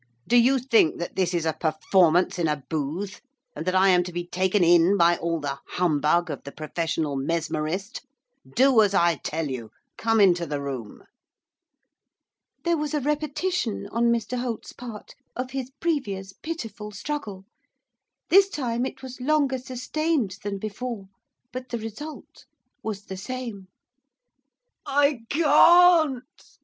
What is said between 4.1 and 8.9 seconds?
be taken in by all the humbug of the professional mesmerist? Do